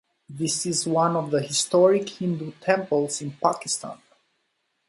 This 0.27 0.65
is 0.65 0.87
one 0.87 1.15
of 1.15 1.29
the 1.29 1.43
historic 1.43 2.09
Hindu 2.09 2.53
temples 2.59 3.21
in 3.21 3.33
Pakistan. 3.33 3.99